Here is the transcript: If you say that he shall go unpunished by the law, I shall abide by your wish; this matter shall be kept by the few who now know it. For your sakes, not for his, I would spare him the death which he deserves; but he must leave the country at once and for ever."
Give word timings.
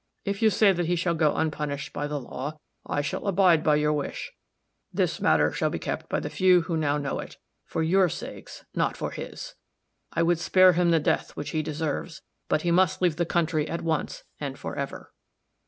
If 0.25 0.41
you 0.41 0.49
say 0.49 0.71
that 0.73 0.87
he 0.87 0.95
shall 0.95 1.13
go 1.13 1.35
unpunished 1.35 1.93
by 1.93 2.07
the 2.07 2.19
law, 2.19 2.57
I 2.87 3.01
shall 3.01 3.27
abide 3.27 3.63
by 3.63 3.75
your 3.75 3.93
wish; 3.93 4.31
this 4.91 5.21
matter 5.21 5.51
shall 5.51 5.69
be 5.69 5.77
kept 5.77 6.09
by 6.09 6.19
the 6.19 6.29
few 6.31 6.61
who 6.61 6.75
now 6.75 6.97
know 6.97 7.19
it. 7.19 7.37
For 7.67 7.83
your 7.83 8.09
sakes, 8.09 8.65
not 8.73 8.97
for 8.97 9.11
his, 9.11 9.53
I 10.11 10.23
would 10.23 10.39
spare 10.39 10.73
him 10.73 10.89
the 10.89 10.99
death 10.99 11.35
which 11.37 11.51
he 11.51 11.61
deserves; 11.61 12.23
but 12.49 12.63
he 12.63 12.71
must 12.71 12.99
leave 12.99 13.17
the 13.17 13.27
country 13.27 13.69
at 13.69 13.83
once 13.83 14.23
and 14.39 14.57
for 14.57 14.75
ever." 14.75 15.13